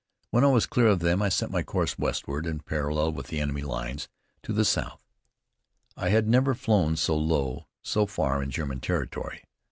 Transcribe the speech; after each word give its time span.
When 0.31 0.43
I 0.43 0.47
was 0.47 0.65
clear 0.65 0.87
of 0.87 0.97
them, 1.01 1.21
I 1.21 1.29
set 1.29 1.51
my 1.51 1.61
course 1.61 1.99
westward 1.99 2.47
and 2.47 2.65
parallel 2.65 3.11
with 3.11 3.27
the 3.27 3.39
enemy 3.39 3.61
lines 3.61 4.09
to 4.41 4.51
the 4.51 4.65
south. 4.65 5.05
I 5.95 6.09
had 6.09 6.27
never 6.27 6.55
flown 6.55 6.95
so 6.95 7.15
low, 7.15 7.67
so 7.83 8.07
far 8.07 8.41
in 8.41 8.49
German 8.49 8.79
territory. 8.79 9.43